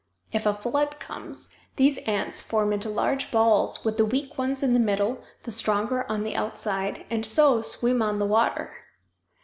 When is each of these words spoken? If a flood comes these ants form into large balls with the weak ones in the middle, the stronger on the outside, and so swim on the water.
If 0.33 0.47
a 0.47 0.55
flood 0.55 0.99
comes 0.99 1.49
these 1.75 1.99
ants 2.07 2.41
form 2.41 2.73
into 2.73 2.89
large 2.89 3.29
balls 3.29 3.85
with 3.85 3.97
the 3.97 4.03
weak 4.05 4.35
ones 4.35 4.63
in 4.63 4.73
the 4.73 4.79
middle, 4.79 5.21
the 5.43 5.51
stronger 5.51 6.09
on 6.11 6.23
the 6.23 6.35
outside, 6.35 7.05
and 7.11 7.23
so 7.23 7.61
swim 7.61 8.01
on 8.01 8.17
the 8.17 8.25
water. 8.25 8.73